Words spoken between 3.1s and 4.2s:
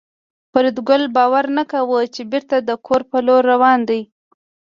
په لور روان دی